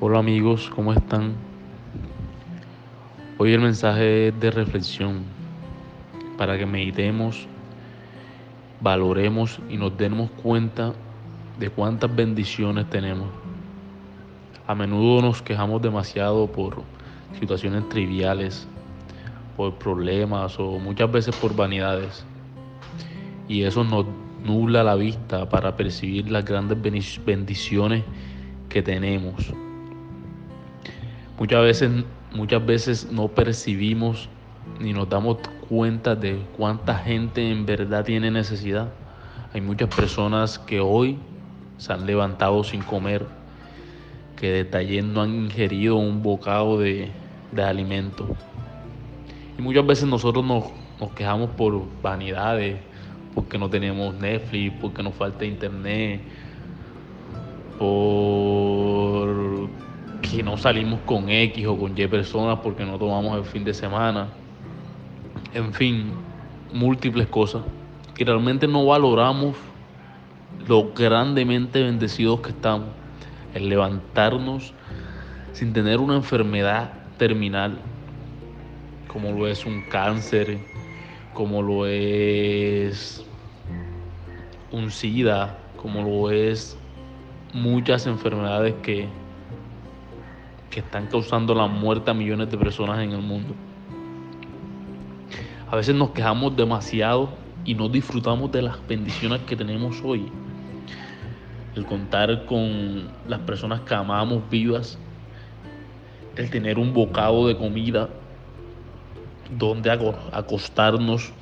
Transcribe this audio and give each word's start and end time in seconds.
Hola 0.00 0.20
amigos, 0.20 0.70
¿cómo 0.76 0.92
están? 0.92 1.32
Hoy 3.36 3.52
el 3.52 3.60
mensaje 3.60 4.28
es 4.28 4.38
de 4.38 4.52
reflexión 4.52 5.24
para 6.36 6.56
que 6.56 6.66
meditemos, 6.66 7.48
valoremos 8.80 9.58
y 9.68 9.76
nos 9.76 9.98
demos 9.98 10.30
cuenta 10.40 10.92
de 11.58 11.68
cuántas 11.68 12.14
bendiciones 12.14 12.88
tenemos. 12.90 13.26
A 14.68 14.74
menudo 14.76 15.20
nos 15.20 15.42
quejamos 15.42 15.82
demasiado 15.82 16.46
por 16.46 16.84
situaciones 17.40 17.88
triviales, 17.88 18.68
por 19.56 19.74
problemas 19.74 20.60
o 20.60 20.78
muchas 20.78 21.10
veces 21.10 21.34
por 21.34 21.56
vanidades. 21.56 22.24
Y 23.48 23.64
eso 23.64 23.82
nos 23.82 24.06
nubla 24.44 24.84
la 24.84 24.94
vista 24.94 25.48
para 25.48 25.76
percibir 25.76 26.30
las 26.30 26.44
grandes 26.44 26.78
bendiciones 27.24 28.04
que 28.68 28.80
tenemos. 28.80 29.52
Muchas 31.38 31.62
veces, 31.62 31.90
muchas 32.34 32.66
veces 32.66 33.12
no 33.12 33.28
percibimos 33.28 34.28
ni 34.80 34.92
nos 34.92 35.08
damos 35.08 35.38
cuenta 35.68 36.16
de 36.16 36.42
cuánta 36.56 36.98
gente 36.98 37.48
en 37.50 37.64
verdad 37.64 38.04
tiene 38.04 38.30
necesidad. 38.30 38.88
Hay 39.54 39.60
muchas 39.60 39.94
personas 39.94 40.58
que 40.58 40.80
hoy 40.80 41.16
se 41.76 41.92
han 41.92 42.06
levantado 42.06 42.64
sin 42.64 42.82
comer, 42.82 43.24
que 44.36 44.64
de 44.64 45.02
no 45.02 45.22
han 45.22 45.34
ingerido 45.44 45.96
un 45.96 46.22
bocado 46.22 46.80
de, 46.80 47.10
de 47.52 47.62
alimento. 47.62 48.28
Y 49.56 49.62
muchas 49.62 49.86
veces 49.86 50.08
nosotros 50.08 50.44
nos, 50.44 50.64
nos 51.00 51.12
quejamos 51.12 51.50
por 51.50 51.84
vanidades, 52.02 52.78
porque 53.34 53.58
no 53.58 53.70
tenemos 53.70 54.12
Netflix, 54.14 54.74
porque 54.80 55.04
nos 55.04 55.14
falta 55.14 55.44
internet, 55.44 56.20
por 57.78 58.47
que 60.30 60.42
no 60.42 60.56
salimos 60.56 61.00
con 61.06 61.28
X 61.28 61.66
o 61.66 61.76
con 61.76 61.96
Y 61.96 62.06
personas 62.06 62.58
porque 62.62 62.84
no 62.84 62.98
tomamos 62.98 63.38
el 63.38 63.44
fin 63.44 63.64
de 63.64 63.72
semana. 63.72 64.28
En 65.54 65.72
fin, 65.72 66.12
múltiples 66.72 67.26
cosas. 67.28 67.62
que 68.14 68.24
realmente 68.24 68.66
no 68.66 68.84
valoramos 68.84 69.54
lo 70.66 70.92
grandemente 70.92 71.82
bendecidos 71.82 72.40
que 72.40 72.50
estamos. 72.50 72.88
El 73.54 73.68
levantarnos 73.68 74.74
sin 75.52 75.72
tener 75.72 76.00
una 76.00 76.16
enfermedad 76.16 76.92
terminal, 77.16 77.78
como 79.06 79.30
lo 79.30 79.46
es 79.46 79.64
un 79.64 79.82
cáncer, 79.82 80.58
como 81.32 81.62
lo 81.62 81.86
es 81.86 83.24
un 84.72 84.90
SIDA, 84.90 85.56
como 85.76 86.02
lo 86.02 86.30
es 86.30 86.76
muchas 87.52 88.06
enfermedades 88.06 88.74
que 88.82 89.08
que 90.70 90.80
están 90.80 91.06
causando 91.06 91.54
la 91.54 91.66
muerte 91.66 92.10
a 92.10 92.14
millones 92.14 92.50
de 92.50 92.58
personas 92.58 93.00
en 93.00 93.12
el 93.12 93.22
mundo. 93.22 93.54
A 95.70 95.76
veces 95.76 95.94
nos 95.94 96.10
quejamos 96.10 96.56
demasiado 96.56 97.30
y 97.64 97.74
no 97.74 97.88
disfrutamos 97.88 98.50
de 98.52 98.62
las 98.62 98.86
bendiciones 98.86 99.40
que 99.42 99.56
tenemos 99.56 100.00
hoy. 100.02 100.30
El 101.74 101.84
contar 101.84 102.46
con 102.46 103.08
las 103.26 103.40
personas 103.40 103.80
que 103.80 103.94
amamos 103.94 104.42
vivas, 104.50 104.98
el 106.36 106.50
tener 106.50 106.78
un 106.78 106.94
bocado 106.94 107.46
de 107.46 107.56
comida 107.56 108.08
donde 109.56 109.90
acostarnos, 110.32 111.32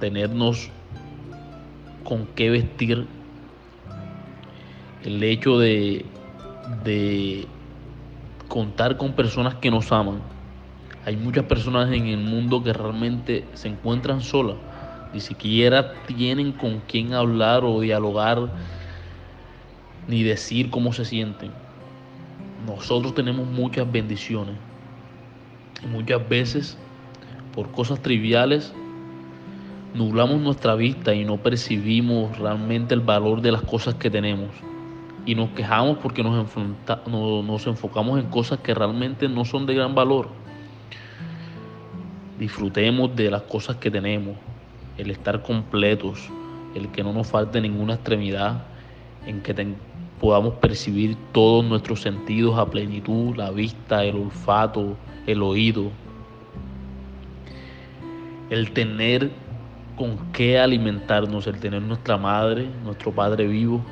tenernos 0.00 0.70
con 2.04 2.26
qué 2.34 2.50
vestir, 2.50 3.06
el 5.04 5.22
hecho 5.22 5.58
de, 5.58 6.04
de 6.84 7.46
contar 8.48 8.96
con 8.96 9.12
personas 9.12 9.54
que 9.56 9.70
nos 9.70 9.92
aman. 9.92 10.20
Hay 11.04 11.16
muchas 11.16 11.44
personas 11.44 11.92
en 11.92 12.06
el 12.06 12.18
mundo 12.18 12.62
que 12.62 12.72
realmente 12.72 13.44
se 13.54 13.68
encuentran 13.68 14.20
solas, 14.20 14.56
ni 15.12 15.20
siquiera 15.20 15.92
tienen 16.06 16.52
con 16.52 16.80
quién 16.88 17.14
hablar 17.14 17.64
o 17.64 17.80
dialogar, 17.80 18.48
ni 20.08 20.22
decir 20.22 20.70
cómo 20.70 20.92
se 20.92 21.04
sienten. 21.04 21.50
Nosotros 22.66 23.14
tenemos 23.14 23.46
muchas 23.46 23.90
bendiciones 23.90 24.56
y 25.82 25.86
muchas 25.86 26.28
veces 26.28 26.76
por 27.54 27.70
cosas 27.70 28.00
triviales 28.02 28.72
nublamos 29.94 30.40
nuestra 30.40 30.74
vista 30.74 31.14
y 31.14 31.24
no 31.24 31.38
percibimos 31.38 32.38
realmente 32.38 32.94
el 32.94 33.00
valor 33.00 33.40
de 33.40 33.52
las 33.52 33.62
cosas 33.62 33.94
que 33.94 34.10
tenemos 34.10 34.50
y 35.28 35.34
nos 35.34 35.50
quejamos 35.50 35.98
porque 35.98 36.22
nos, 36.22 36.46
nos 37.06 37.66
enfocamos 37.66 38.18
en 38.18 38.30
cosas 38.30 38.60
que 38.60 38.72
realmente 38.72 39.28
no 39.28 39.44
son 39.44 39.66
de 39.66 39.74
gran 39.74 39.94
valor. 39.94 40.30
Disfrutemos 42.38 43.14
de 43.14 43.30
las 43.30 43.42
cosas 43.42 43.76
que 43.76 43.90
tenemos, 43.90 44.38
el 44.96 45.10
estar 45.10 45.42
completos, 45.42 46.30
el 46.74 46.88
que 46.88 47.04
no 47.04 47.12
nos 47.12 47.26
falte 47.26 47.60
ninguna 47.60 47.96
extremidad, 47.96 48.64
en 49.26 49.42
que 49.42 49.54
podamos 50.18 50.54
percibir 50.54 51.14
todos 51.32 51.62
nuestros 51.62 52.00
sentidos 52.00 52.58
a 52.58 52.64
plenitud, 52.64 53.36
la 53.36 53.50
vista, 53.50 54.04
el 54.04 54.16
olfato, 54.16 54.96
el 55.26 55.42
oído, 55.42 55.90
el 58.48 58.70
tener 58.70 59.30
con 59.94 60.16
qué 60.32 60.58
alimentarnos, 60.58 61.46
el 61.46 61.60
tener 61.60 61.82
nuestra 61.82 62.16
madre, 62.16 62.66
nuestro 62.82 63.12
padre 63.12 63.46
vivo, 63.46 63.84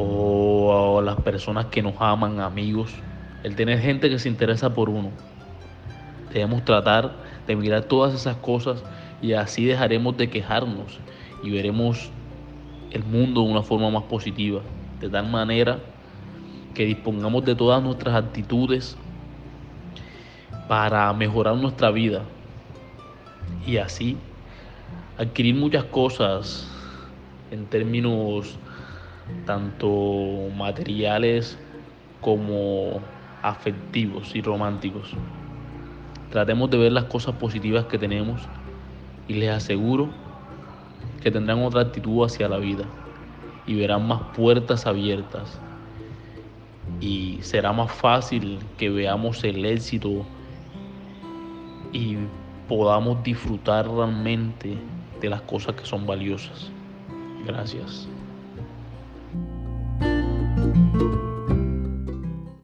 o 0.00 1.00
a 1.00 1.02
las 1.02 1.16
personas 1.22 1.66
que 1.66 1.82
nos 1.82 1.94
aman, 1.98 2.38
amigos, 2.38 2.94
el 3.42 3.56
tener 3.56 3.80
gente 3.80 4.08
que 4.08 4.20
se 4.20 4.28
interesa 4.28 4.72
por 4.72 4.88
uno. 4.88 5.10
Debemos 6.32 6.64
tratar 6.64 7.16
de 7.48 7.56
mirar 7.56 7.82
todas 7.82 8.14
esas 8.14 8.36
cosas 8.36 8.84
y 9.20 9.32
así 9.32 9.64
dejaremos 9.64 10.16
de 10.16 10.30
quejarnos 10.30 11.00
y 11.42 11.50
veremos 11.50 12.10
el 12.92 13.02
mundo 13.02 13.42
de 13.42 13.50
una 13.50 13.62
forma 13.62 13.90
más 13.90 14.04
positiva, 14.04 14.60
de 15.00 15.08
tal 15.08 15.28
manera 15.28 15.80
que 16.74 16.84
dispongamos 16.84 17.44
de 17.44 17.56
todas 17.56 17.82
nuestras 17.82 18.14
actitudes 18.14 18.96
para 20.68 21.12
mejorar 21.12 21.56
nuestra 21.56 21.90
vida 21.90 22.22
y 23.66 23.78
así 23.78 24.16
adquirir 25.18 25.56
muchas 25.56 25.84
cosas 25.84 26.70
en 27.50 27.66
términos 27.66 28.58
tanto 29.44 30.50
materiales 30.56 31.58
como 32.20 33.00
afectivos 33.42 34.34
y 34.34 34.42
románticos. 34.42 35.14
Tratemos 36.30 36.70
de 36.70 36.78
ver 36.78 36.92
las 36.92 37.04
cosas 37.04 37.36
positivas 37.36 37.86
que 37.86 37.98
tenemos 37.98 38.48
y 39.26 39.34
les 39.34 39.50
aseguro 39.50 40.10
que 41.22 41.30
tendrán 41.30 41.62
otra 41.62 41.82
actitud 41.82 42.24
hacia 42.24 42.48
la 42.48 42.58
vida 42.58 42.84
y 43.66 43.74
verán 43.74 44.06
más 44.06 44.22
puertas 44.34 44.86
abiertas 44.86 45.60
y 47.00 47.38
será 47.42 47.72
más 47.72 47.92
fácil 47.92 48.58
que 48.76 48.90
veamos 48.90 49.44
el 49.44 49.64
éxito 49.64 50.26
y 51.92 52.16
podamos 52.68 53.22
disfrutar 53.22 53.88
realmente 53.88 54.76
de 55.20 55.30
las 55.30 55.42
cosas 55.42 55.74
que 55.74 55.86
son 55.86 56.06
valiosas. 56.06 56.70
Gracias. 57.46 58.08
Thank 60.58 61.02
you. 61.02 61.07